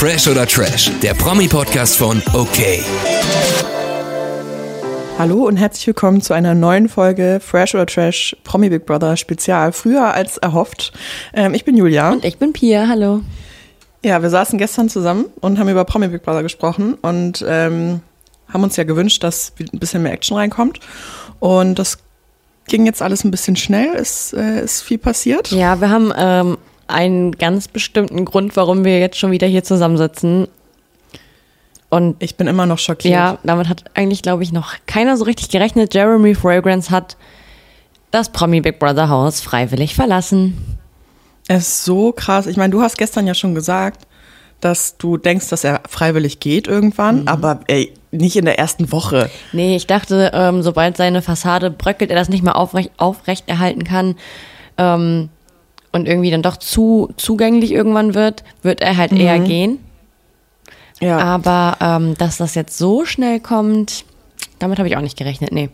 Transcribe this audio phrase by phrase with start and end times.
[0.00, 2.58] Fresh oder Trash, der Promi-Podcast von OK.
[5.18, 9.72] Hallo und herzlich willkommen zu einer neuen Folge Fresh oder Trash Promi Big Brother Spezial.
[9.72, 10.94] Früher als erhofft.
[11.34, 12.12] Ähm, ich bin Julia.
[12.12, 13.20] Und ich bin Pia, hallo.
[14.02, 18.00] Ja, wir saßen gestern zusammen und haben über Promi Big Brother gesprochen und ähm,
[18.50, 20.80] haben uns ja gewünscht, dass ein bisschen mehr Action reinkommt.
[21.40, 21.98] Und das
[22.68, 25.50] ging jetzt alles ein bisschen schnell, ist, äh, ist viel passiert.
[25.50, 26.56] Ja, wir haben ähm,
[26.90, 30.48] einen ganz bestimmten Grund, warum wir jetzt schon wieder hier zusammensitzen.
[31.88, 33.12] Und ich bin immer noch schockiert.
[33.12, 35.92] Ja, damit hat eigentlich, glaube ich, noch keiner so richtig gerechnet.
[35.94, 37.16] Jeremy Fragrance hat
[38.10, 40.78] das Promi Big Brother Haus freiwillig verlassen.
[41.48, 42.46] Es ist so krass.
[42.46, 44.06] Ich meine, du hast gestern ja schon gesagt,
[44.60, 47.28] dass du denkst, dass er freiwillig geht irgendwann, mhm.
[47.28, 49.30] aber ey, nicht in der ersten Woche.
[49.52, 53.84] Nee, ich dachte, ähm, sobald seine Fassade bröckelt, er das nicht mehr aufrecht, aufrecht erhalten
[53.84, 54.16] kann
[54.80, 55.28] ähm,
[55.92, 59.20] und irgendwie dann doch zu zugänglich irgendwann wird, wird er halt mhm.
[59.20, 59.78] eher gehen.
[61.00, 61.18] Ja.
[61.18, 64.04] Aber ähm, dass das jetzt so schnell kommt,
[64.58, 65.70] damit habe ich auch nicht gerechnet, nee.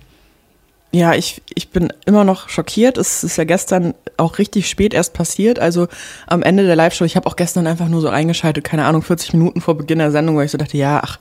[0.93, 2.97] Ja, ich, ich bin immer noch schockiert.
[2.97, 5.59] Es ist ja gestern auch richtig spät erst passiert.
[5.59, 5.89] Also
[6.27, 9.35] am Ende der Live-Show, ich habe auch gestern einfach nur so eingeschaltet, keine Ahnung, 40
[9.35, 11.19] Minuten vor Beginn der Sendung, weil ich so dachte, ja, ach,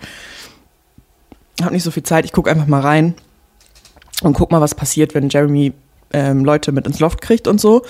[1.61, 3.15] habe nicht so viel Zeit, ich gucke einfach mal rein
[4.21, 5.73] und guck mal, was passiert, wenn Jeremy
[6.13, 7.83] ähm, Leute mit ins Loft kriegt und so.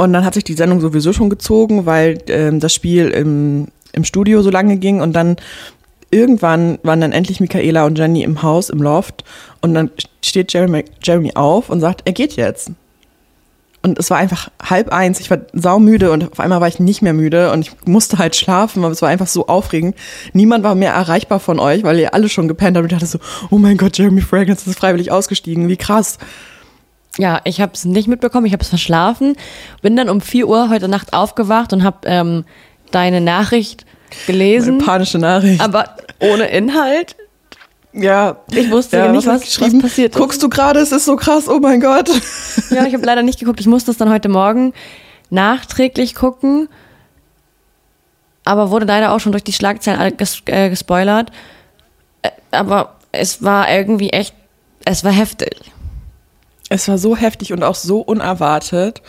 [0.00, 4.04] Und dann hat sich die Sendung sowieso schon gezogen, weil ähm, das Spiel im, im
[4.04, 5.36] Studio so lange ging und dann
[6.10, 9.24] irgendwann waren dann endlich Michaela und Jenny im Haus, im Loft
[9.60, 9.90] und dann
[10.24, 12.70] steht Jeremy, Jeremy auf und sagt, er geht jetzt.
[13.82, 17.02] Und es war einfach halb eins, ich war saumüde und auf einmal war ich nicht
[17.02, 19.96] mehr müde und ich musste halt schlafen, aber es war einfach so aufregend.
[20.32, 23.06] Niemand war mehr erreichbar von euch, weil ihr alle schon gepennt habt und ich dachte
[23.06, 23.18] so,
[23.50, 26.16] oh mein Gott, Jeremy Fragrance ist freiwillig ausgestiegen, wie krass.
[27.18, 29.36] Ja, ich habe es nicht mitbekommen, ich habe es verschlafen,
[29.82, 32.44] bin dann um 4 Uhr heute Nacht aufgewacht und habe ähm,
[32.92, 33.84] deine Nachricht
[34.26, 34.76] gelesen.
[34.76, 35.60] Meine panische Nachricht.
[35.60, 37.16] Aber ohne Inhalt.
[37.92, 38.36] Ja.
[38.52, 40.18] Ich wusste ja, nicht, was, was, was passiert ist.
[40.18, 42.10] Guckst du gerade, es ist so krass, oh mein Gott.
[42.70, 43.58] Ja, ich habe leider nicht geguckt.
[43.58, 44.72] Ich musste es dann heute Morgen
[45.30, 46.68] nachträglich gucken.
[48.44, 51.32] Aber wurde leider auch schon durch die Schlagzeilen ges äh, gespoilert.
[52.22, 54.34] Äh, aber es war irgendwie echt,
[54.84, 55.69] es war heftig.
[56.70, 59.02] Es war so heftig und auch so unerwartet.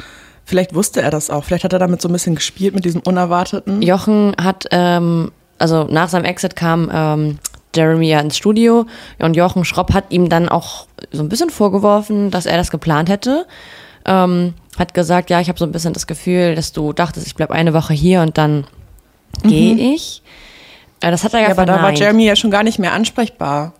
[0.43, 1.45] Vielleicht wusste er das auch.
[1.45, 3.81] Vielleicht hat er damit so ein bisschen gespielt mit diesem Unerwarteten.
[3.81, 7.39] Jochen hat, ähm, also nach seinem Exit kam ähm,
[7.75, 8.87] Jeremy ja ins Studio
[9.19, 13.09] und Jochen Schropp hat ihm dann auch so ein bisschen vorgeworfen, dass er das geplant
[13.09, 13.45] hätte.
[14.05, 17.35] Ähm, hat gesagt, ja, ich habe so ein bisschen das Gefühl, dass du dachtest, ich
[17.35, 18.65] bleibe eine Woche hier und dann
[19.43, 19.47] mhm.
[19.47, 20.23] gehe ich.
[20.99, 22.93] Äh, das hat er ja, ja aber da war Jeremy ja schon gar nicht mehr
[22.93, 23.73] ansprechbar.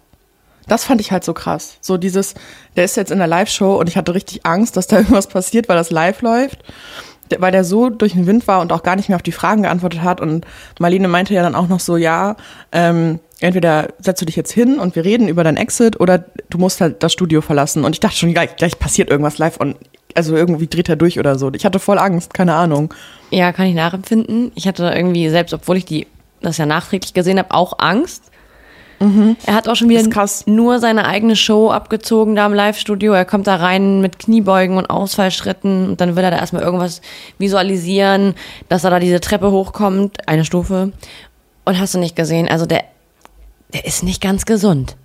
[0.71, 1.75] Das fand ich halt so krass.
[1.81, 2.33] So dieses,
[2.77, 5.67] der ist jetzt in der Live-Show und ich hatte richtig Angst, dass da irgendwas passiert,
[5.67, 6.59] weil das live läuft.
[7.39, 9.63] Weil der so durch den Wind war und auch gar nicht mehr auf die Fragen
[9.63, 10.21] geantwortet hat.
[10.21, 10.45] Und
[10.79, 12.37] Marlene meinte ja dann auch noch so, ja,
[12.71, 16.57] ähm, entweder setzt du dich jetzt hin und wir reden über dein Exit oder du
[16.57, 17.83] musst halt das Studio verlassen.
[17.83, 19.75] Und ich dachte schon, gleich, gleich passiert irgendwas live und
[20.15, 21.51] also irgendwie dreht er durch oder so.
[21.53, 22.93] Ich hatte voll Angst, keine Ahnung.
[23.29, 24.53] Ja, kann ich nachempfinden.
[24.55, 26.07] Ich hatte irgendwie, selbst obwohl ich die
[26.39, 28.30] das ja nachträglich gesehen habe, auch Angst.
[29.01, 29.35] Mhm.
[29.45, 30.03] Er hat auch schon wieder
[30.45, 33.13] nur seine eigene Show abgezogen da im Live-Studio.
[33.13, 37.01] Er kommt da rein mit Kniebeugen und Ausfallschritten und dann will er da erstmal irgendwas
[37.37, 38.35] visualisieren,
[38.69, 40.93] dass er da diese Treppe hochkommt, eine Stufe.
[41.65, 42.47] Und hast du nicht gesehen?
[42.47, 42.83] Also der
[43.73, 44.95] der ist nicht ganz gesund.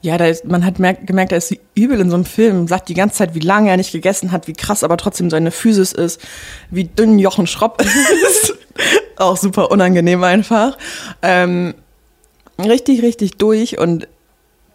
[0.00, 2.94] Ja, da ist, man hat gemerkt, er ist übel in so einem Film, sagt die
[2.94, 6.20] ganze Zeit, wie lange er nicht gegessen hat, wie krass aber trotzdem seine Physis ist,
[6.70, 7.80] wie dünn Jochen Schropp
[8.28, 8.54] ist.
[9.16, 10.76] Auch super unangenehm einfach.
[11.22, 11.74] Ähm,
[12.58, 14.08] richtig, richtig durch und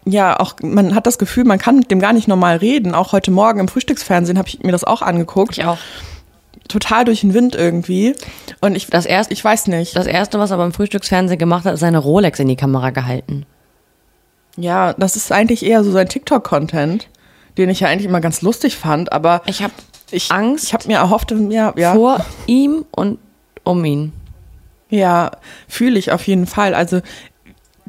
[0.05, 2.95] ja, auch man hat das Gefühl, man kann mit dem gar nicht normal reden.
[2.95, 5.57] Auch heute Morgen im Frühstücksfernsehen habe ich mir das auch angeguckt.
[5.57, 5.77] Ich auch
[6.67, 8.15] total durch den Wind irgendwie.
[8.61, 9.95] Und ich, das erste, ich weiß nicht.
[9.95, 13.45] Das erste, was er beim Frühstücksfernsehen gemacht hat, ist seine Rolex in die Kamera gehalten.
[14.55, 17.07] Ja, das ist eigentlich eher so sein TikTok-Content,
[17.57, 19.73] den ich ja eigentlich immer ganz lustig fand, aber ich habe
[20.11, 20.65] ich, Angst.
[20.65, 21.93] Ich habe mir erhofft, ja, ja.
[21.93, 23.19] Vor ihm und
[23.63, 24.13] um ihn.
[24.89, 25.31] Ja,
[25.67, 26.73] fühle ich auf jeden Fall.
[26.73, 27.01] Also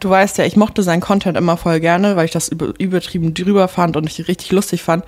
[0.01, 3.69] du weißt ja, ich mochte seinen Content immer voll gerne, weil ich das übertrieben drüber
[3.69, 5.05] fand und ich richtig lustig fand.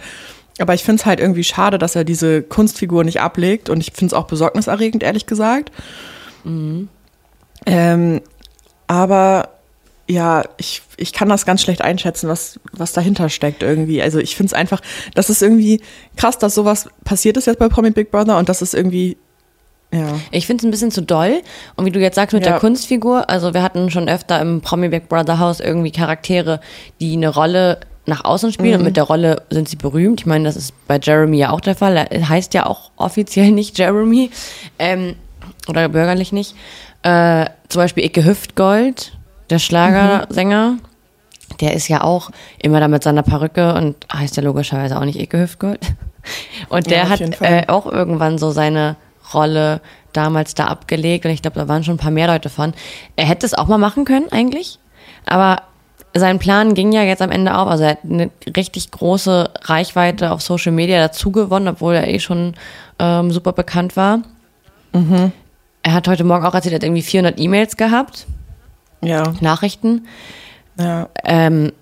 [0.58, 3.92] Aber ich finde es halt irgendwie schade, dass er diese Kunstfigur nicht ablegt und ich
[3.92, 5.72] finde es auch besorgniserregend, ehrlich gesagt.
[6.44, 6.88] Mhm.
[7.64, 8.20] Ähm,
[8.86, 9.48] aber
[10.08, 14.02] ja, ich, ich kann das ganz schlecht einschätzen, was, was dahinter steckt irgendwie.
[14.02, 14.80] Also ich finde es einfach,
[15.14, 15.80] das ist irgendwie
[16.16, 19.16] krass, dass sowas passiert ist jetzt bei Promi Big Brother und das ist irgendwie
[19.92, 20.18] ja.
[20.30, 21.42] Ich finde es ein bisschen zu doll.
[21.76, 22.52] Und wie du jetzt sagst mit ja.
[22.52, 26.60] der Kunstfigur, also wir hatten schon öfter im Promi Big Brother Haus irgendwie Charaktere,
[27.00, 28.78] die eine Rolle nach außen spielen mhm.
[28.78, 30.20] und mit der Rolle sind sie berühmt.
[30.20, 31.96] Ich meine, das ist bei Jeremy ja auch der Fall.
[31.96, 34.30] Er heißt ja auch offiziell nicht Jeremy.
[34.78, 35.16] Ähm,
[35.68, 36.56] oder bürgerlich nicht.
[37.02, 39.16] Äh, zum Beispiel Icke Hüftgold,
[39.50, 40.70] der Schlagersänger.
[40.70, 40.80] Mhm.
[41.60, 45.20] Der ist ja auch immer da mit seiner Perücke und heißt ja logischerweise auch nicht
[45.20, 45.80] Icke Hüftgold.
[46.68, 48.94] Und der ja, hat äh, auch irgendwann so seine
[49.34, 49.80] Rolle
[50.12, 52.74] damals da abgelegt und ich glaube, da waren schon ein paar mehr Leute von.
[53.16, 54.78] Er hätte es auch mal machen können eigentlich,
[55.24, 55.62] aber
[56.14, 57.68] sein Plan ging ja jetzt am Ende auf.
[57.68, 62.18] Also er hat eine richtig große Reichweite auf Social Media dazu gewonnen, obwohl er eh
[62.18, 62.54] schon
[62.98, 64.18] ähm, super bekannt war.
[64.92, 65.32] Mhm.
[65.82, 68.26] Er hat heute Morgen auch erzählt, er hat irgendwie 400 E-Mails gehabt.
[69.00, 69.32] Ja.
[69.40, 70.06] Nachrichten.
[70.78, 71.08] Ja.
[71.24, 71.72] Ähm,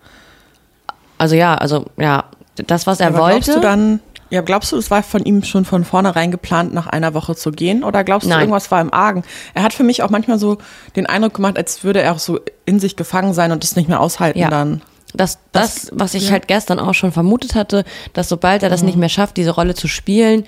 [1.19, 2.25] also ja, also ja,
[2.55, 3.41] das, was er Aber wollte.
[3.41, 4.00] Glaubst du dann,
[4.31, 7.50] ja, glaubst du, es war von ihm schon von vornherein geplant, nach einer Woche zu
[7.50, 7.82] gehen?
[7.82, 8.41] Oder glaubst du, Nein.
[8.41, 9.25] irgendwas war im Argen?
[9.55, 10.59] Er hat für mich auch manchmal so
[10.94, 13.88] den Eindruck gemacht, als würde er auch so in sich gefangen sein und es nicht
[13.88, 14.49] mehr aushalten ja.
[14.49, 14.82] dann.
[15.12, 16.32] Das, das, das, was ich ja.
[16.32, 18.87] halt gestern auch schon vermutet hatte, dass sobald er das mhm.
[18.87, 20.44] nicht mehr schafft, diese Rolle zu spielen,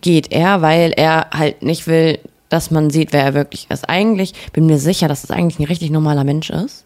[0.00, 3.88] geht er, weil er halt nicht will, dass man sieht, wer er wirklich ist.
[3.88, 6.84] Eigentlich bin mir sicher, dass es das eigentlich ein richtig normaler Mensch ist.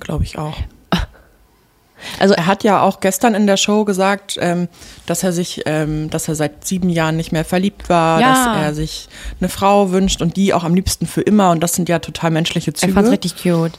[0.00, 0.56] Glaube ich auch.
[2.18, 4.68] Also er hat ja auch gestern in der Show gesagt, ähm,
[5.06, 8.28] dass er sich, ähm, dass er seit sieben Jahren nicht mehr verliebt war, ja.
[8.28, 9.08] dass er sich
[9.40, 11.50] eine Frau wünscht und die auch am liebsten für immer.
[11.50, 12.90] Und das sind ja total menschliche Züge.
[12.90, 13.78] Ich fand's richtig cute.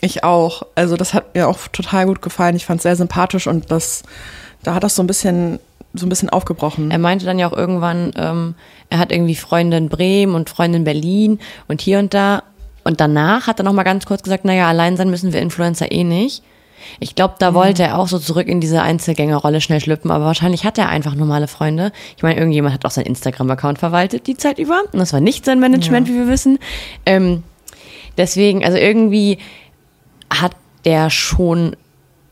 [0.00, 0.62] Ich auch.
[0.74, 2.56] Also das hat mir auch total gut gefallen.
[2.56, 4.04] Ich fand es sehr sympathisch und das,
[4.62, 5.58] da hat das so ein bisschen,
[5.94, 6.90] so ein bisschen aufgebrochen.
[6.90, 8.54] Er meinte dann ja auch irgendwann, ähm,
[8.90, 12.44] er hat irgendwie Freunde in Bremen und Freunde in Berlin und hier und da.
[12.84, 15.90] Und danach hat er noch mal ganz kurz gesagt, naja, allein sein müssen wir Influencer
[15.90, 16.42] eh nicht.
[17.00, 17.54] Ich glaube, da mhm.
[17.54, 21.14] wollte er auch so zurück in diese Einzelgängerrolle schnell schlüpfen, aber wahrscheinlich hat er einfach
[21.14, 21.92] normale Freunde.
[22.16, 24.82] Ich meine, irgendjemand hat auch seinen Instagram-Account verwaltet die Zeit über.
[24.92, 26.14] Und das war nicht sein Management, ja.
[26.14, 26.58] wie wir wissen.
[27.06, 27.42] Ähm,
[28.16, 29.38] deswegen, also irgendwie
[30.30, 30.52] hat
[30.84, 31.76] der schon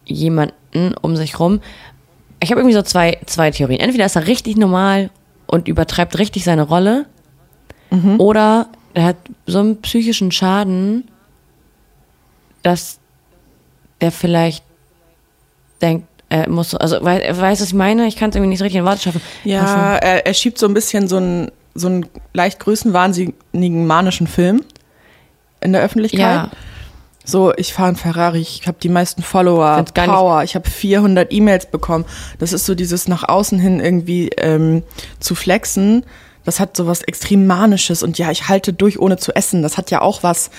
[0.04, 1.60] jemanden um sich rum.
[2.40, 3.80] Ich habe irgendwie so zwei, zwei Theorien.
[3.80, 5.10] Entweder ist er richtig normal
[5.46, 7.06] und übertreibt richtig seine Rolle,
[7.90, 8.20] mhm.
[8.20, 9.16] oder er hat
[9.46, 11.08] so einen psychischen Schaden,
[12.62, 12.98] dass
[14.00, 14.64] der vielleicht
[15.80, 18.06] denkt, er muss, also weiß, weiß was ich meine?
[18.06, 19.20] Ich kann es irgendwie nicht richtig in Worte schaffen.
[19.44, 24.62] Ja, er, er, schiebt so ein bisschen so einen, so einen leicht größenwahnsinnigen manischen Film
[25.60, 26.20] in der Öffentlichkeit.
[26.20, 26.50] Ja.
[27.24, 31.66] So, ich fahre einen Ferrari, ich habe die meisten Follower, Power, ich habe 400 E-Mails
[31.66, 32.04] bekommen.
[32.38, 34.84] Das ist so dieses nach außen hin irgendwie ähm,
[35.18, 36.04] zu flexen
[36.46, 39.62] das hat so was extrem Manisches und ja, ich halte durch, ohne zu essen.
[39.62, 40.50] Das hat ja auch was,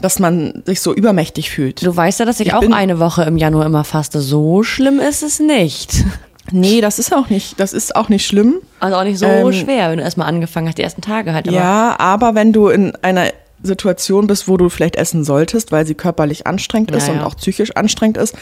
[0.00, 1.84] dass man sich so übermächtig fühlt.
[1.86, 4.20] Du weißt ja, dass ich, ich auch eine Woche im Januar immer faste.
[4.20, 6.04] So schlimm ist es nicht.
[6.52, 8.58] Nee, das ist auch nicht, das ist auch nicht schlimm.
[8.78, 11.48] Also auch nicht so ähm, schwer, wenn du erstmal angefangen hast, die ersten Tage halt.
[11.48, 11.56] Aber.
[11.56, 13.32] Ja, aber wenn du in einer
[13.64, 17.20] Situation bist, wo du vielleicht essen solltest, weil sie körperlich anstrengend ist ja, ja.
[17.20, 18.36] und auch psychisch anstrengend ist,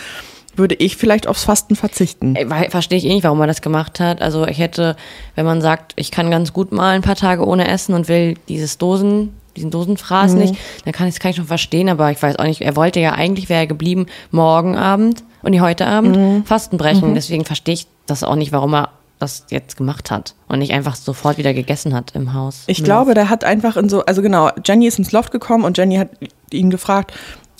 [0.57, 2.37] würde ich vielleicht aufs Fasten verzichten.
[2.71, 4.23] Verstehe ich eh nicht, warum man das gemacht hat.
[4.23, 4.97] Also ich hätte,
[5.35, 8.35] wenn man sagt, ich kann ganz gut mal ein paar Tage ohne essen und will
[8.49, 10.39] dieses Dosen, diesen Dosenfraß mhm.
[10.39, 10.55] nicht,
[10.85, 13.01] dann kann ich es kann ich schon verstehen, aber ich weiß auch nicht, er wollte
[13.01, 16.45] ja eigentlich, wäre er geblieben, morgen Abend und heute Abend mhm.
[16.45, 17.11] Fasten brechen.
[17.11, 17.15] Mhm.
[17.15, 20.97] Deswegen verstehe ich das auch nicht, warum er das jetzt gemacht hat und nicht einfach
[20.97, 22.65] sofort wieder gegessen hat im Haus.
[22.67, 25.79] Ich glaube, der hat einfach in so, also genau, Jenny ist ins Loft gekommen und
[25.79, 26.11] Jenny hat
[26.51, 27.13] ihn gefragt,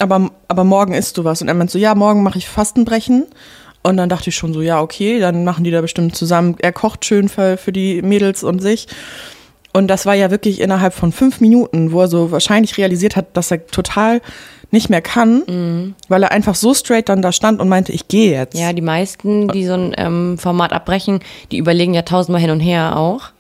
[0.05, 1.43] aber, aber morgen isst du was.
[1.43, 3.27] Und er meint so, ja, morgen mache ich Fastenbrechen.
[3.83, 6.57] Und dann dachte ich schon so, ja, okay, dann machen die da bestimmt zusammen.
[6.61, 8.87] Er kocht schön für, für die Mädels und sich.
[9.75, 13.37] Und das war ja wirklich innerhalb von fünf Minuten, wo er so wahrscheinlich realisiert hat,
[13.37, 14.23] dass er total
[14.71, 15.95] nicht mehr kann, mhm.
[16.09, 18.59] weil er einfach so straight dann da stand und meinte, ich gehe jetzt.
[18.59, 21.21] Ja, die meisten, die so ein ähm, Format abbrechen,
[21.51, 23.31] die überlegen ja tausendmal hin und her auch.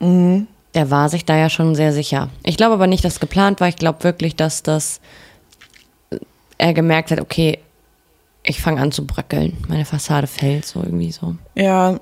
[0.00, 0.46] Mhm.
[0.74, 2.30] Der war sich da ja schon sehr sicher.
[2.44, 3.68] Ich glaube aber nicht, dass geplant war.
[3.68, 5.00] Ich glaube wirklich, dass das
[6.58, 7.58] er gemerkt hat, okay,
[8.42, 9.56] ich fange an zu bröckeln.
[9.68, 11.36] Meine Fassade fällt so irgendwie so.
[11.54, 12.00] Ja,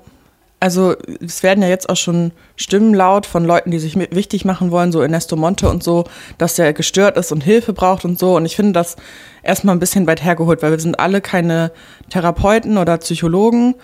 [0.59, 4.69] also es werden ja jetzt auch schon Stimmen laut von Leuten, die sich wichtig machen
[4.69, 6.03] wollen, so Ernesto Monte und so,
[6.37, 8.35] dass der gestört ist und Hilfe braucht und so.
[8.35, 8.95] Und ich finde das
[9.41, 11.71] erstmal ein bisschen weit hergeholt, weil wir sind alle keine
[12.09, 13.75] Therapeuten oder Psychologen.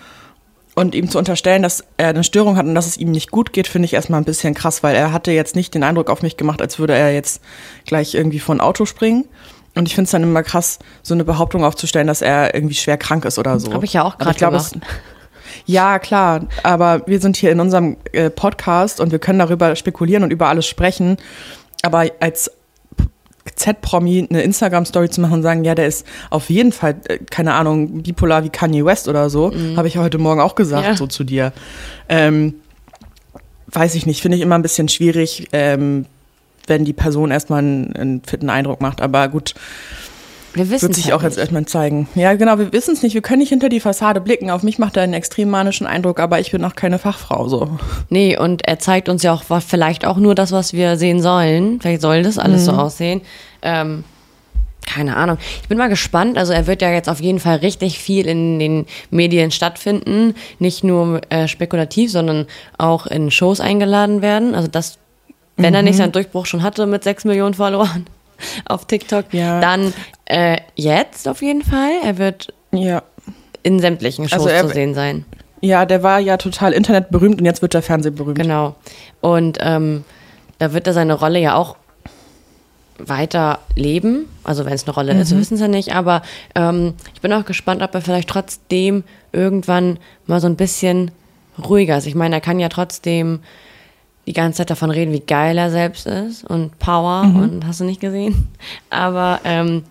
[0.76, 3.52] Und ihm zu unterstellen, dass er eine Störung hat und dass es ihm nicht gut
[3.52, 6.22] geht, finde ich erstmal ein bisschen krass, weil er hatte jetzt nicht den Eindruck auf
[6.22, 7.42] mich gemacht, als würde er jetzt
[7.84, 9.24] gleich irgendwie von Auto springen.
[9.74, 12.96] Und ich finde es dann immer krass, so eine Behauptung aufzustellen, dass er irgendwie schwer
[12.96, 13.72] krank ist oder so.
[13.72, 14.76] Habe ich ja auch gerade gemacht.
[14.76, 14.80] Es,
[15.66, 20.24] ja, klar, aber wir sind hier in unserem äh, Podcast und wir können darüber spekulieren
[20.24, 21.16] und über alles sprechen.
[21.82, 22.50] Aber als
[23.54, 27.54] Z-Promi eine Instagram-Story zu machen und sagen, ja, der ist auf jeden Fall, äh, keine
[27.54, 29.76] Ahnung, bipolar wie Kanye West oder so, mhm.
[29.76, 30.96] habe ich ja heute Morgen auch gesagt, ja.
[30.96, 31.52] so zu dir.
[32.08, 32.54] Ähm,
[33.68, 36.06] weiß ich nicht, finde ich immer ein bisschen schwierig, ähm,
[36.68, 39.00] wenn die Person erstmal einen, einen fitten Eindruck macht.
[39.00, 39.54] Aber gut,
[40.54, 41.30] wir wissen wird sich halt auch nicht.
[41.30, 42.08] jetzt erstmal zeigen.
[42.14, 43.14] Ja, genau, wir wissen es nicht.
[43.14, 44.50] Wir können nicht hinter die Fassade blicken.
[44.50, 47.78] Auf mich macht er einen extrem manischen Eindruck, aber ich bin auch keine Fachfrau so.
[48.08, 51.80] Nee, und er zeigt uns ja auch vielleicht auch nur das, was wir sehen sollen.
[51.80, 52.66] Vielleicht soll das alles mhm.
[52.66, 53.20] so aussehen.
[53.62, 54.04] Ähm,
[54.86, 55.36] keine Ahnung.
[55.62, 56.38] Ich bin mal gespannt.
[56.38, 60.34] Also er wird ja jetzt auf jeden Fall richtig viel in den Medien stattfinden.
[60.58, 62.46] Nicht nur äh, spekulativ, sondern
[62.78, 64.54] auch in Shows eingeladen werden.
[64.54, 64.98] Also das,
[65.58, 65.76] wenn mhm.
[65.76, 65.98] er nicht mhm.
[65.98, 68.06] seinen Durchbruch schon hatte mit sechs Millionen Followern
[68.64, 69.60] auf TikTok, ja.
[69.60, 69.92] dann
[70.24, 71.90] äh, jetzt auf jeden Fall.
[72.02, 73.02] Er wird ja.
[73.62, 75.26] in sämtlichen Shows also er, zu sehen sein.
[75.60, 78.38] Ja, der war ja total internetberühmt und jetzt wird er Fernsehberühmt.
[78.38, 78.76] Genau.
[79.20, 80.04] Und ähm,
[80.58, 81.76] da wird er seine Rolle ja auch
[82.98, 84.28] weiter leben.
[84.44, 85.20] Also wenn es eine Rolle mhm.
[85.20, 85.94] ist, wissen sie nicht.
[85.94, 86.22] Aber
[86.54, 91.10] ähm, ich bin auch gespannt, ob er vielleicht trotzdem irgendwann mal so ein bisschen
[91.58, 92.06] ruhiger ist.
[92.06, 93.40] Ich meine, er kann ja trotzdem
[94.28, 97.36] die ganze Zeit davon reden, wie geil er selbst ist und Power mhm.
[97.40, 98.48] und hast du nicht gesehen.
[98.90, 99.84] Aber ähm,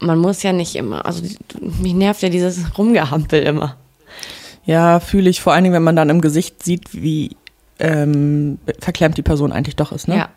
[0.00, 1.22] man muss ja nicht immer, also
[1.60, 3.76] mich nervt ja dieses Rumgehampel immer.
[4.64, 7.36] Ja, fühle ich vor allen Dingen, wenn man dann im Gesicht sieht, wie
[7.78, 10.16] ähm, verklemmt die Person eigentlich doch ist, ne?
[10.16, 10.28] Ja.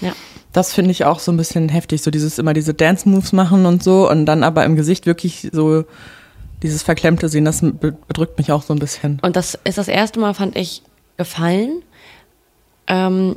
[0.00, 0.12] Ja.
[0.52, 3.84] Das finde ich auch so ein bisschen heftig, so dieses immer diese Dance-Moves machen und
[3.84, 5.84] so und dann aber im Gesicht wirklich so
[6.64, 9.20] dieses Verklemmte sehen, das bedrückt mich auch so ein bisschen.
[9.22, 10.82] Und das ist das erste Mal, fand ich,
[11.16, 11.82] gefallen,
[12.86, 13.36] ähm,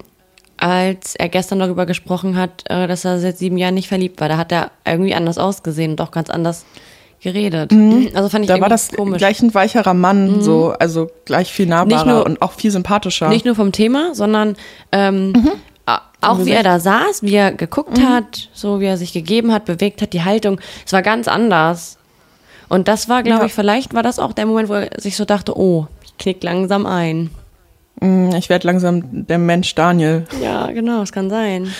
[0.58, 4.28] als er gestern darüber gesprochen hat, äh, dass er seit sieben Jahren nicht verliebt war.
[4.28, 6.66] Da hat er irgendwie anders ausgesehen und auch ganz anders
[7.22, 7.72] geredet.
[7.72, 8.10] Mhm.
[8.14, 9.18] Also fand ich da war das komisch.
[9.18, 10.42] gleich ein weicherer Mann, mhm.
[10.42, 13.30] so also gleich viel nahbarer nur, und auch viel sympathischer.
[13.30, 14.56] Nicht nur vom Thema, sondern
[14.92, 15.52] ähm, mhm.
[16.22, 18.10] auch wie er da saß, wie er geguckt mhm.
[18.10, 20.60] hat, so wie er sich gegeben hat, bewegt hat, die Haltung.
[20.86, 21.98] Es war ganz anders.
[22.70, 23.46] Und das war, glaube ja.
[23.46, 26.44] ich, vielleicht war das auch der Moment, wo er sich so dachte, oh, ich knick
[26.44, 27.30] langsam ein.
[28.00, 30.26] Mm, ich werde langsam der Mensch Daniel.
[30.42, 31.74] Ja, genau, es kann sein.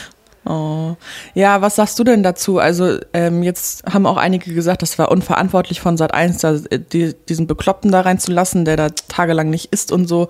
[0.46, 0.96] Oh.
[1.34, 2.58] Ja, was sagst du denn dazu?
[2.60, 6.80] Also ähm, jetzt haben auch einige gesagt, das war unverantwortlich von Sat 1, da, äh,
[6.80, 10.30] die, diesen Bekloppten da reinzulassen, der da tagelang nicht isst und so.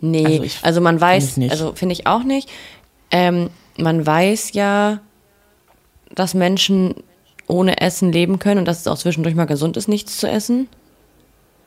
[0.00, 2.50] Nee, also, ich, also man weiß, find also finde ich auch nicht.
[3.10, 5.00] Ähm, man weiß ja,
[6.14, 6.94] dass Menschen
[7.46, 10.68] ohne Essen leben können und dass es auch zwischendurch mal gesund ist, nichts zu essen.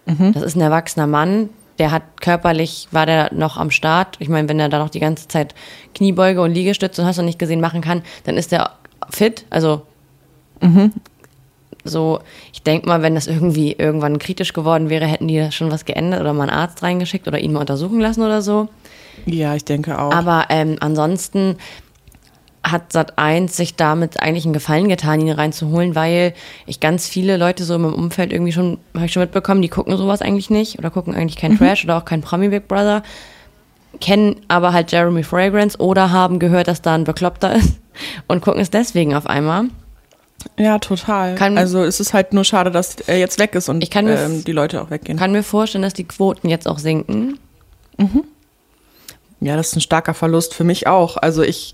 [0.06, 0.34] Mhm.
[0.34, 1.50] Das ist ein erwachsener Mann,
[1.80, 4.18] der hat körperlich, war der noch am Start.
[4.20, 5.56] Ich meine, wenn er da noch die ganze Zeit
[5.96, 8.76] Kniebeuge und Liegestütze und hast du nicht gesehen machen kann, dann ist er
[9.10, 9.46] fit.
[9.50, 9.84] Also
[10.62, 10.92] mhm.
[11.86, 12.20] so,
[12.52, 16.20] ich denke mal, wenn das irgendwie irgendwann kritisch geworden wäre, hätten die schon was geändert
[16.22, 18.68] oder mal einen Arzt reingeschickt oder ihn mal untersuchen lassen oder so.
[19.26, 20.12] Ja, ich denke auch.
[20.14, 21.58] Aber ähm, ansonsten
[22.72, 26.34] hat Sat1 sich damit eigentlich einen Gefallen getan, ihn reinzuholen, weil
[26.66, 29.70] ich ganz viele Leute so in meinem Umfeld irgendwie schon, habe ich schon mitbekommen, die
[29.70, 31.58] gucken sowas eigentlich nicht oder gucken eigentlich kein mhm.
[31.58, 33.04] Trash oder auch kein Promi Big Brother,
[34.00, 37.80] kennen aber halt Jeremy Fragrance oder haben gehört, dass da ein Bekloppter ist
[38.28, 39.66] und gucken es deswegen auf einmal.
[40.58, 41.36] Ja, total.
[41.36, 44.06] Kann, also es ist halt nur schade, dass er jetzt weg ist und ich kann
[44.06, 45.18] mir, ähm, die Leute auch weggehen.
[45.18, 47.38] Kann mir vorstellen, dass die Quoten jetzt auch sinken.
[47.98, 48.24] Mhm.
[49.42, 51.18] Ja, das ist ein starker Verlust für mich auch.
[51.18, 51.74] Also ich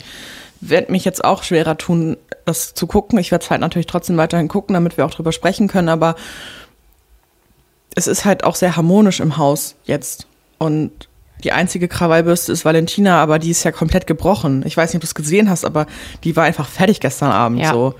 [0.61, 3.19] werde mich jetzt auch schwerer tun, das zu gucken.
[3.19, 6.15] Ich werde es halt natürlich trotzdem weiterhin gucken, damit wir auch drüber sprechen können, aber
[7.95, 10.27] es ist halt auch sehr harmonisch im Haus jetzt.
[10.57, 10.91] Und
[11.43, 14.63] die einzige Krawallbürste ist Valentina, aber die ist ja komplett gebrochen.
[14.65, 15.85] Ich weiß nicht, ob du es gesehen hast, aber
[16.23, 17.59] die war einfach fertig gestern Abend.
[17.59, 17.71] Ja.
[17.71, 17.95] So.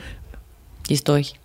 [0.89, 1.35] Die ist durch.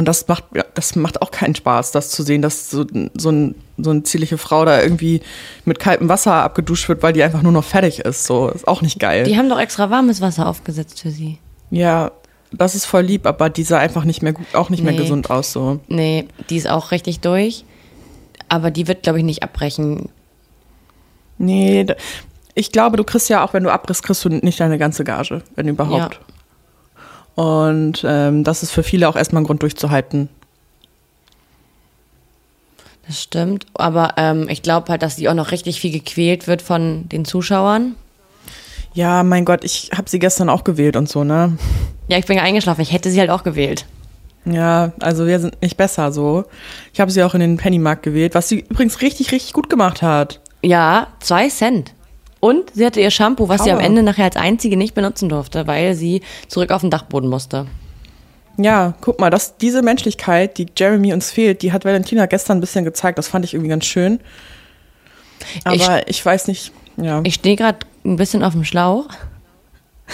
[0.00, 2.86] Und das macht, das macht auch keinen Spaß, das zu sehen, dass so,
[3.18, 5.20] so, ein, so eine zierliche Frau da irgendwie
[5.66, 8.24] mit kaltem Wasser abgeduscht wird, weil die einfach nur noch fertig ist.
[8.24, 9.24] So, ist auch nicht geil.
[9.24, 11.36] Die haben doch extra warmes Wasser aufgesetzt für sie.
[11.70, 12.12] Ja,
[12.50, 14.92] das ist voll lieb, aber die sah einfach nicht mehr gut, auch nicht nee.
[14.92, 15.52] mehr gesund aus.
[15.52, 15.80] So.
[15.88, 17.66] Nee, die ist auch richtig durch.
[18.48, 20.08] Aber die wird, glaube ich, nicht abbrechen.
[21.36, 21.84] Nee,
[22.54, 25.42] ich glaube, du kriegst ja auch, wenn du abbrichst, kriegst du nicht deine ganze Gage,
[25.56, 26.14] wenn überhaupt.
[26.14, 26.29] Ja.
[27.34, 30.28] Und ähm, das ist für viele auch erstmal ein Grund durchzuhalten.
[33.06, 36.62] Das stimmt, aber ähm, ich glaube halt, dass sie auch noch richtig viel gequält wird
[36.62, 37.96] von den Zuschauern.
[38.94, 41.56] Ja, mein Gott, ich habe sie gestern auch gewählt und so, ne?
[42.08, 42.80] Ja, ich bin ja eingeschlafen.
[42.82, 43.86] Ich hätte sie halt auch gewählt.
[44.44, 46.44] Ja, also wir sind nicht besser so.
[46.92, 50.02] Ich habe sie auch in den Pennymarkt gewählt, was sie übrigens richtig, richtig gut gemacht
[50.02, 50.40] hat.
[50.62, 51.94] Ja, zwei Cent.
[52.40, 55.66] Und sie hatte ihr Shampoo, was sie am Ende nachher als einzige nicht benutzen durfte,
[55.66, 57.66] weil sie zurück auf den Dachboden musste.
[58.56, 62.60] Ja, guck mal, dass diese Menschlichkeit, die Jeremy uns fehlt, die hat Valentina gestern ein
[62.60, 63.18] bisschen gezeigt.
[63.18, 64.20] Das fand ich irgendwie ganz schön.
[65.64, 67.20] Aber ich, ich weiß nicht, ja.
[67.24, 69.08] Ich stehe gerade ein bisschen auf dem Schlauch.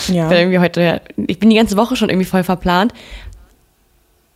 [0.09, 0.31] Ja.
[0.31, 2.93] Ich bin, heute, ich bin die ganze Woche schon irgendwie voll verplant.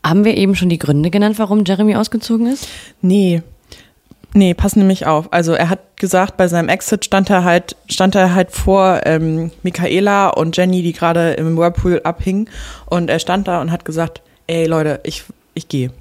[0.04, 2.66] Haben wir eben schon die Gründe genannt, warum Jeremy ausgezogen ist?
[3.02, 3.42] Nee.
[4.32, 5.32] Nee, pass nämlich auf.
[5.32, 9.52] Also er hat gesagt, bei seinem Exit stand er halt, stand er halt vor ähm,
[9.62, 12.50] Michaela und Jenny, die gerade im Whirlpool abhingen.
[12.86, 15.22] Und er stand da und hat gesagt, ey Leute, ich,
[15.54, 15.92] ich gehe.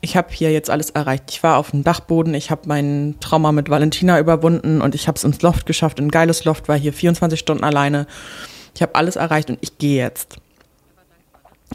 [0.00, 1.24] Ich habe hier jetzt alles erreicht.
[1.28, 5.16] Ich war auf dem Dachboden, ich habe mein Trauma mit Valentina überwunden und ich habe
[5.16, 8.06] es ins Loft geschafft, ein geiles Loft, war hier 24 Stunden alleine.
[8.74, 10.36] Ich habe alles erreicht und ich gehe jetzt.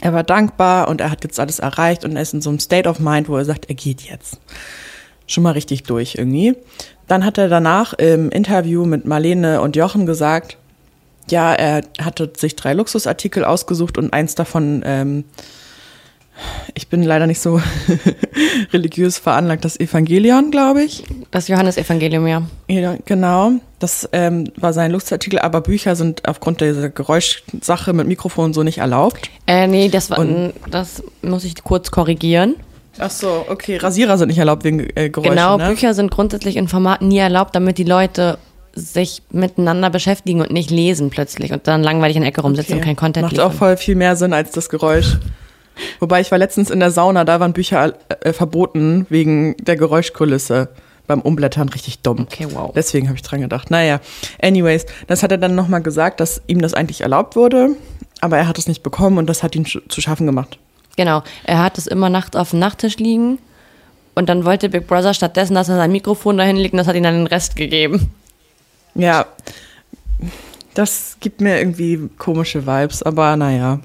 [0.01, 2.59] Er war dankbar und er hat jetzt alles erreicht und er ist in so einem
[2.59, 4.39] State of Mind, wo er sagt, er geht jetzt
[5.27, 6.55] schon mal richtig durch irgendwie.
[7.09, 10.57] Dann hat er danach im Interview mit Marlene und Jochen gesagt,
[11.27, 15.23] ja, er hatte sich drei Luxusartikel ausgesucht und eins davon, ähm,
[16.75, 17.59] ich bin leider nicht so
[18.73, 21.03] religiös veranlagt, das Evangelion, glaube ich.
[21.31, 22.43] Das Johannesevangelium, ja.
[22.67, 23.53] Ja, genau.
[23.79, 28.77] Das ähm, war sein Luxusartikel, aber Bücher sind aufgrund dieser Geräuschsache mit Mikrofon so nicht
[28.77, 29.31] erlaubt.
[29.47, 32.55] Äh, nee, das, war, und, das muss ich kurz korrigieren.
[33.00, 33.77] Ach so, okay.
[33.77, 35.70] Rasierer sind nicht erlaubt wegen äh, Geräuschen, Genau, ne?
[35.70, 38.38] Bücher sind grundsätzlich in Formaten nie erlaubt, damit die Leute
[38.74, 42.82] sich miteinander beschäftigen und nicht lesen plötzlich und dann langweilig in der Ecke rumsitzen okay.
[42.82, 43.51] und kein Content Macht liefern.
[43.51, 45.18] auch voll viel mehr Sinn als das Geräusch.
[46.00, 50.70] Wobei ich war letztens in der Sauna, da waren Bücher äh, verboten wegen der Geräuschkulisse.
[51.08, 52.27] Beim Umblättern richtig dumm.
[52.32, 52.72] Okay, wow.
[52.75, 53.72] Deswegen habe ich dran gedacht.
[53.72, 54.00] Naja,
[54.44, 57.70] anyways, das hat er dann nochmal gesagt, dass ihm das eigentlich erlaubt wurde,
[58.22, 60.60] aber er hat es nicht bekommen und das hat ihn zu schaffen gemacht.
[61.00, 63.39] Genau, er hat es immer nachts auf dem Nachttisch liegen
[64.15, 66.98] und dann wollte Big Brother stattdessen, dass er sein Mikrofon dahin legt und das hat
[66.98, 68.12] ihm dann den Rest gegeben.
[68.96, 69.25] Ja,
[70.74, 73.79] das gibt mir irgendwie komische Vibes, aber naja.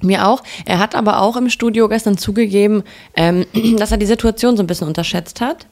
[0.00, 0.42] Mir auch.
[0.64, 2.84] Er hat aber auch im Studio gestern zugegeben,
[3.16, 3.44] ähm,
[3.76, 5.66] dass er die Situation so ein bisschen unterschätzt hat.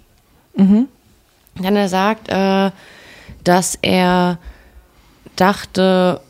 [0.54, 0.88] Mhm.
[1.62, 2.70] Dann er sagt, äh,
[3.42, 4.36] dass er
[5.36, 6.20] dachte,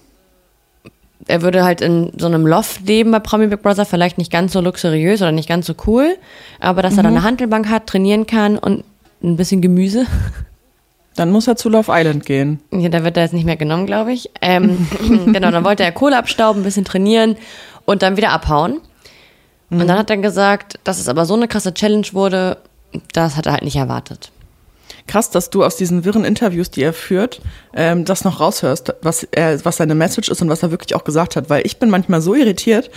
[1.26, 4.52] er würde halt in so einem Loft leben bei Promi Big Brother, vielleicht nicht ganz
[4.52, 6.16] so luxuriös oder nicht ganz so cool,
[6.61, 6.99] aber dass mhm.
[6.99, 8.85] er dann eine Handelbank hat, trainieren kann und
[9.23, 10.07] ein bisschen Gemüse.
[11.16, 12.59] Dann muss er zu Love Island gehen.
[12.73, 14.31] Ja, da wird er jetzt nicht mehr genommen, glaube ich.
[14.43, 14.88] Ähm,
[15.26, 17.37] genau, dann wollte er Kohle abstauben, ein bisschen trainieren
[17.85, 18.81] und dann wieder abhauen.
[19.71, 19.81] Mhm.
[19.81, 22.57] Und dann hat er gesagt, dass es aber so eine krasse Challenge wurde,
[23.12, 24.33] das hat er halt nicht erwartet
[25.07, 27.41] krass, dass du aus diesen wirren Interviews, die er führt,
[27.75, 31.05] ähm, das noch raushörst, was er, was seine Message ist und was er wirklich auch
[31.05, 31.51] gesagt hat.
[31.51, 32.91] Weil ich bin manchmal so irritiert,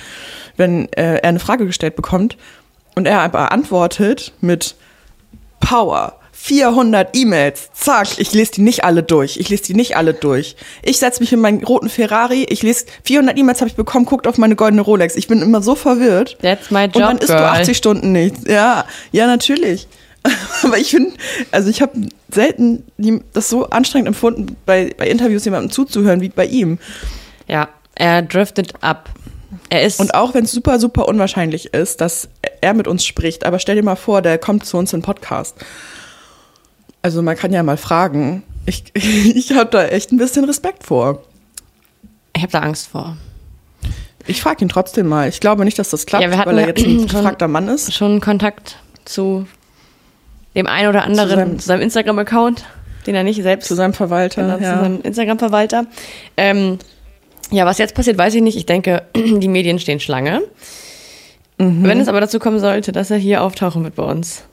[0.56, 2.38] wenn äh, er eine Frage gestellt bekommt
[2.96, 4.76] und er aber antwortet mit
[5.60, 6.14] Power.
[6.40, 9.38] 400 E-Mails, zack, ich lese die nicht alle durch.
[9.38, 10.56] Ich lese die nicht alle durch.
[10.84, 14.28] Ich setze mich in meinen roten Ferrari, ich lese 400 E-Mails habe ich bekommen, guckt
[14.28, 15.16] auf meine goldene Rolex.
[15.16, 16.38] Ich bin immer so verwirrt.
[16.42, 16.96] That's my job.
[16.96, 17.40] Und dann isst girl.
[17.40, 18.42] du 80 Stunden nichts.
[18.48, 19.88] Ja, ja, natürlich.
[20.64, 21.14] Aber ich finde,
[21.52, 21.94] also ich habe
[22.32, 22.84] selten
[23.34, 26.80] das so anstrengend empfunden, bei, bei Interviews jemandem zuzuhören wie bei ihm.
[27.48, 29.10] Ja, er driftet ab.
[29.70, 32.30] Er ist und auch wenn es super, super unwahrscheinlich ist, dass
[32.62, 35.56] er mit uns spricht, aber stell dir mal vor, der kommt zu uns in Podcast.
[37.02, 38.44] Also man kann ja mal fragen.
[38.66, 41.24] Ich, ich habe da echt ein bisschen Respekt vor.
[42.36, 43.18] Ich habe da Angst vor.
[44.28, 45.30] Ich frage ihn trotzdem mal.
[45.30, 47.94] Ich glaube nicht, dass das klappt, ja, weil er jetzt ein gefragter Mann ist.
[47.94, 49.48] Schon Kontakt zu
[50.58, 52.66] dem einen oder anderen, zu seinem, seinem Instagram-Account,
[53.06, 53.68] den er nicht selbst.
[53.68, 54.42] Zu seinem Verwalter.
[54.42, 54.74] Genau, ja.
[54.74, 55.86] Zu seinem Instagram-Verwalter.
[56.36, 56.80] Ähm,
[57.52, 58.58] ja, was jetzt passiert, weiß ich nicht.
[58.58, 60.42] Ich denke, die Medien stehen Schlange.
[61.58, 61.84] Mhm.
[61.84, 64.44] Wenn es aber dazu kommen sollte, dass er hier auftauchen wird bei uns,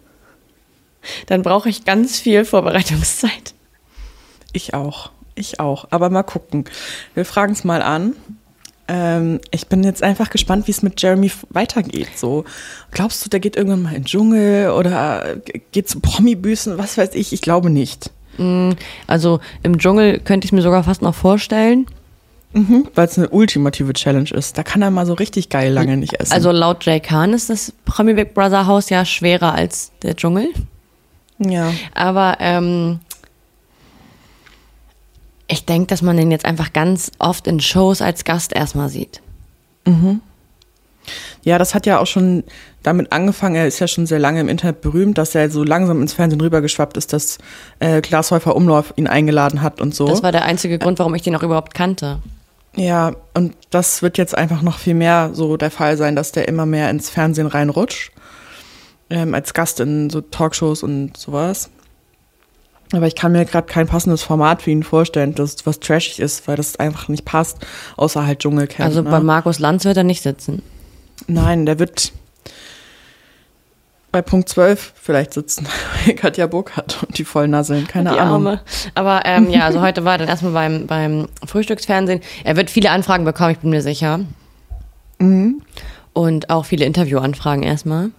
[1.26, 3.54] dann brauche ich ganz viel Vorbereitungszeit.
[4.52, 5.10] Ich auch.
[5.34, 5.86] Ich auch.
[5.90, 6.64] Aber mal gucken.
[7.14, 8.14] Wir fragen es mal an.
[8.86, 12.08] Ähm, ich bin jetzt einfach gespannt, wie es mit Jeremy weitergeht.
[12.16, 12.44] So,
[12.90, 15.36] glaubst du, der geht irgendwann mal in den Dschungel oder
[15.72, 16.76] geht zu Promi-Büßen?
[16.76, 17.32] Was weiß ich?
[17.32, 18.10] Ich glaube nicht.
[18.36, 18.72] Mm,
[19.06, 21.86] also im Dschungel könnte ich mir sogar fast noch vorstellen.
[22.52, 24.56] Mhm, Weil es eine ultimative Challenge ist.
[24.56, 26.32] Da kann er mal so richtig geil lange nicht essen.
[26.32, 30.48] Also laut Jay Khan ist das Promi Big Brother Haus ja schwerer als der Dschungel.
[31.38, 31.72] Ja.
[31.94, 33.00] Aber ähm,
[35.48, 39.20] ich denke, dass man den jetzt einfach ganz oft in Shows als Gast erstmal sieht.
[39.86, 40.20] Mhm.
[41.42, 42.44] Ja, das hat ja auch schon
[42.82, 46.00] damit angefangen, er ist ja schon sehr lange im Internet berühmt, dass er so langsam
[46.00, 47.38] ins Fernsehen rübergeschwappt ist, dass
[47.78, 50.06] äh, Glashäufer Umlauf ihn eingeladen hat und so.
[50.06, 52.20] Das war der einzige Grund, warum ich den auch überhaupt kannte.
[52.76, 56.48] Ja, und das wird jetzt einfach noch viel mehr so der Fall sein, dass der
[56.48, 58.12] immer mehr ins Fernsehen reinrutscht.
[59.10, 61.70] Ähm, als Gast in so Talkshows und sowas.
[62.92, 66.46] Aber ich kann mir gerade kein passendes Format für ihn vorstellen, das was trashig ist,
[66.46, 67.58] weil das einfach nicht passt,
[67.96, 68.86] außer halt Dschungelcamp.
[68.86, 69.10] Also ne?
[69.10, 70.62] bei Markus Lanz wird er nicht sitzen.
[71.26, 72.12] Nein, der wird
[74.14, 75.66] bei Punkt 12 vielleicht sitzen.
[76.16, 78.46] Katja Burkhardt und die Vollnasseln, keine die Ahnung.
[78.46, 78.60] Arme.
[78.94, 82.20] Aber ähm, ja, also heute war er dann erstmal beim, beim Frühstücksfernsehen.
[82.44, 84.20] Er wird viele Anfragen bekommen, ich bin mir sicher.
[85.18, 85.62] Mhm.
[86.12, 88.10] Und auch viele Interviewanfragen erstmal.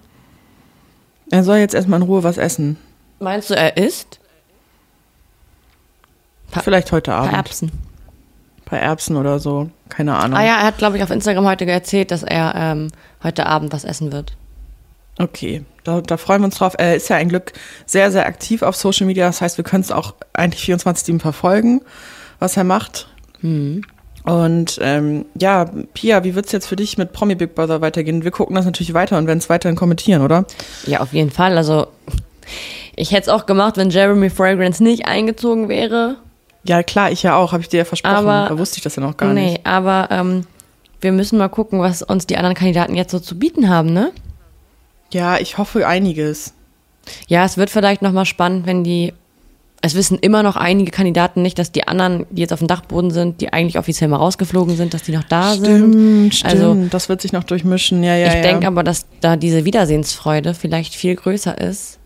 [1.32, 2.78] Er soll jetzt erstmal in Ruhe was essen.
[3.19, 4.19] Meinst du, er ist?
[6.56, 7.32] Pa Vielleicht heute Abend.
[7.32, 7.72] Bei Erbsen.
[8.70, 9.70] Bei Erbsen oder so.
[9.89, 10.39] Keine Ahnung.
[10.39, 12.91] Ah ja, er hat, glaube ich, auf Instagram heute erzählt, dass er ähm,
[13.22, 14.38] heute Abend was essen wird.
[15.20, 16.76] Okay, da, da, freuen wir uns drauf.
[16.78, 17.52] Er ist ja ein Glück
[17.86, 19.28] sehr, sehr aktiv auf Social Media.
[19.28, 21.82] Das heißt, wir können es auch eigentlich 24-7 verfolgen,
[22.39, 23.08] was er macht.
[23.41, 23.82] Mhm.
[24.24, 28.24] Und ähm, ja, Pia, wie wird es jetzt für dich mit Promi Big Brother weitergehen?
[28.24, 30.46] Wir gucken das natürlich weiter und werden es weiterhin kommentieren, oder?
[30.86, 31.58] Ja, auf jeden Fall.
[31.58, 31.88] Also
[32.96, 36.18] ich hätte es auch gemacht, wenn Jeremy Fragrance nicht eingezogen wäre.
[36.67, 38.15] Ja, klar, ich ja auch, habe ich dir ja versprochen.
[38.15, 39.54] Aber, da wusste ich das ja noch gar nee, nicht.
[39.58, 40.45] Nee, aber ähm,
[40.99, 44.12] wir müssen mal gucken, was uns die anderen Kandidaten jetzt so zu bieten haben, ne?
[45.12, 46.54] Ja, ich hoffe einiges.
[47.28, 49.13] Ja, es wird vielleicht nochmal spannend, wenn die.
[49.82, 53.12] Es wissen immer noch einige Kandidaten nicht, dass die anderen, die jetzt auf dem Dachboden
[53.12, 56.34] sind, die eigentlich offiziell mal rausgeflogen sind, dass die noch da stimmt, sind.
[56.34, 58.30] Stimmt, also, das wird sich noch durchmischen, ja, ja.
[58.30, 58.41] Ich ja.
[58.41, 61.99] denke aber, dass da diese Wiedersehensfreude vielleicht viel größer ist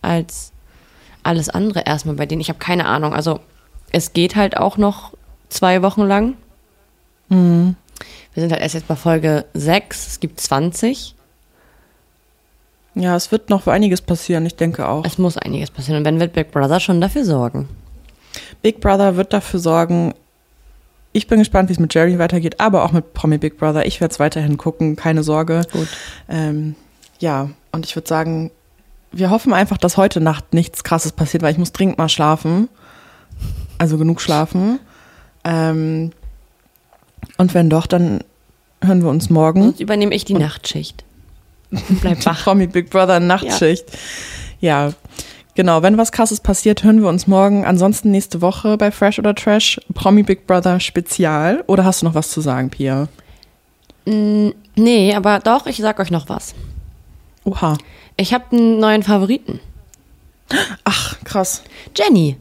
[0.00, 0.52] als
[1.22, 2.40] alles andere erstmal bei denen.
[2.40, 3.12] Ich habe keine Ahnung.
[3.12, 3.40] Also
[3.92, 5.12] es geht halt auch noch
[5.48, 6.34] zwei Wochen lang.
[7.28, 7.76] Mhm.
[8.34, 11.14] Wir sind halt erst jetzt bei Folge 6, es gibt 20.
[12.94, 15.04] Ja, es wird noch einiges passieren, ich denke auch.
[15.04, 15.98] Es muss einiges passieren.
[15.98, 17.68] Und wenn wird Big Brother schon dafür sorgen?
[18.60, 20.14] Big Brother wird dafür sorgen.
[21.12, 23.86] Ich bin gespannt, wie es mit Jerry weitergeht, aber auch mit Promi Big Brother.
[23.86, 25.62] Ich werde es weiterhin gucken, keine Sorge.
[25.72, 25.88] Gut.
[26.28, 26.74] Ähm,
[27.18, 28.50] ja, und ich würde sagen,
[29.10, 32.68] wir hoffen einfach, dass heute Nacht nichts Krasses passiert, weil ich muss dringend mal schlafen.
[33.82, 34.78] Also genug schlafen.
[35.42, 36.12] Ähm,
[37.36, 38.22] und wenn doch, dann
[38.80, 39.60] hören wir uns morgen.
[39.60, 41.02] Sonst übernehme ich die und Nachtschicht.
[42.00, 42.44] Bleib wach.
[42.44, 43.86] Promi Big Brother Nachtschicht.
[44.60, 44.86] Ja.
[44.86, 44.92] ja.
[45.56, 47.64] Genau, wenn was krasses passiert, hören wir uns morgen.
[47.64, 51.64] Ansonsten nächste Woche bei Fresh oder Trash Promi Big Brother Spezial.
[51.66, 53.08] Oder hast du noch was zu sagen, Pia?
[54.04, 56.54] Nee, aber doch, ich sag euch noch was.
[57.42, 57.76] Oha.
[58.16, 59.58] Ich habe einen neuen Favoriten.
[60.84, 61.64] Ach, krass.
[61.96, 62.36] Jenny.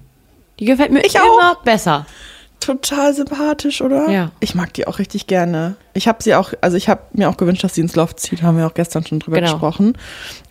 [0.62, 1.63] Die gefällt mir ich immer auch.
[1.63, 2.06] besser
[2.62, 4.10] total sympathisch, oder?
[4.10, 4.32] Ja.
[4.39, 5.76] Ich mag die auch richtig gerne.
[5.93, 8.43] Ich habe sie auch, also ich habe mir auch gewünscht, dass sie ins Loft zieht,
[8.43, 9.52] haben wir auch gestern schon drüber genau.
[9.52, 9.97] gesprochen.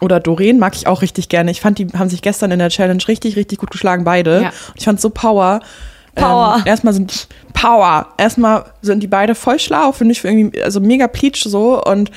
[0.01, 1.51] Oder Doreen mag ich auch richtig gerne.
[1.51, 4.43] Ich fand, die haben sich gestern in der Challenge richtig, richtig gut geschlagen, beide.
[4.43, 4.53] Ja.
[4.75, 5.61] ich fand so Power.
[6.17, 6.57] Power.
[6.59, 8.09] Ähm, erstmal sind Power.
[8.19, 12.11] Erstmal sind die beide voll schlau, finde ich, irgendwie, also mega pleatsch so und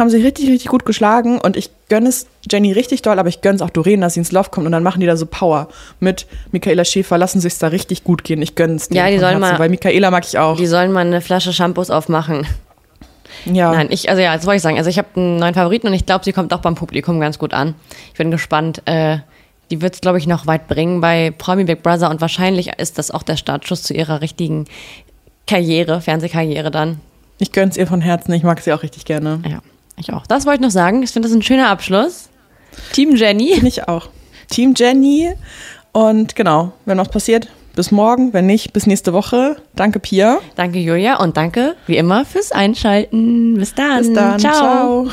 [0.00, 3.40] haben sich richtig, richtig gut geschlagen und ich gönne es Jenny richtig doll, aber ich
[3.40, 5.26] gönne es auch Doreen, dass sie ins Loft kommt und dann machen die da so
[5.26, 5.68] Power
[6.00, 8.42] mit Michaela Schäfer, lassen sich da richtig gut gehen.
[8.42, 10.56] Ich gönne es Ja, die sollen Herzen, mal, weil Michaela mag ich auch.
[10.56, 12.46] Die sollen mal eine Flasche Shampoos aufmachen.
[13.44, 13.72] Ja.
[13.72, 14.78] Nein, ich, also ja, das wollte ich sagen.
[14.78, 17.38] Also ich habe einen neuen Favoriten und ich glaube, sie kommt auch beim Publikum ganz
[17.38, 17.74] gut an.
[18.12, 18.82] Ich bin gespannt.
[18.86, 19.18] Äh,
[19.70, 22.98] die wird es, glaube ich, noch weit bringen bei Promi Big Brother und wahrscheinlich ist
[22.98, 24.66] das auch der Startschuss zu ihrer richtigen
[25.46, 27.00] Karriere, Fernsehkarriere dann.
[27.38, 29.40] Ich gönne es ihr von Herzen, ich mag sie auch richtig gerne.
[29.48, 29.60] Ja.
[30.00, 30.26] Ich auch.
[30.26, 31.02] Das wollte ich noch sagen.
[31.02, 32.30] Ich finde das ein schöner Abschluss.
[32.92, 33.52] Team Jenny.
[33.66, 34.08] Ich auch.
[34.48, 35.32] Team Jenny.
[35.92, 38.32] Und genau, wenn was passiert, bis morgen.
[38.32, 39.56] Wenn nicht, bis nächste Woche.
[39.76, 40.38] Danke, Pia.
[40.56, 41.20] Danke, Julia.
[41.20, 43.54] Und danke, wie immer, fürs Einschalten.
[43.54, 43.98] Bis dann.
[43.98, 44.38] Bis dann.
[44.40, 45.08] Ciao.
[45.08, 45.10] Ciao.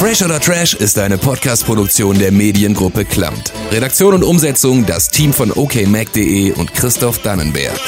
[0.00, 3.52] Fresh oder Trash ist eine Podcast-Produktion der Mediengruppe Klammt.
[3.70, 7.78] Redaktion und Umsetzung das Team von okmac.de und Christoph Dannenberg.